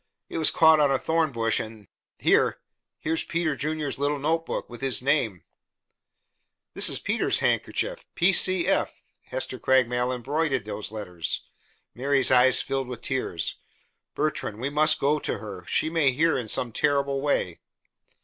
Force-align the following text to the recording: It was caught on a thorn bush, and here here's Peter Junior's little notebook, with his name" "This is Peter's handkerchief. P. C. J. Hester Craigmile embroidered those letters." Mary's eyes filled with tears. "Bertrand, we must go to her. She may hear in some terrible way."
It 0.29 0.39
was 0.39 0.49
caught 0.49 0.79
on 0.79 0.89
a 0.89 0.97
thorn 0.97 1.31
bush, 1.31 1.59
and 1.59 1.87
here 2.17 2.59
here's 2.97 3.21
Peter 3.23 3.55
Junior's 3.55 3.99
little 3.99 4.17
notebook, 4.17 4.67
with 4.67 4.81
his 4.81 5.03
name" 5.03 5.43
"This 6.73 6.89
is 6.89 6.97
Peter's 6.97 7.37
handkerchief. 7.37 8.03
P. 8.15 8.33
C. 8.33 8.63
J. 8.63 8.85
Hester 9.25 9.59
Craigmile 9.59 10.11
embroidered 10.11 10.65
those 10.65 10.91
letters." 10.91 11.43
Mary's 11.93 12.31
eyes 12.31 12.63
filled 12.63 12.87
with 12.87 13.01
tears. 13.01 13.57
"Bertrand, 14.15 14.57
we 14.59 14.71
must 14.71 14.99
go 14.99 15.19
to 15.19 15.37
her. 15.37 15.65
She 15.67 15.87
may 15.87 16.11
hear 16.11 16.35
in 16.35 16.47
some 16.47 16.71
terrible 16.71 17.21
way." 17.21 17.59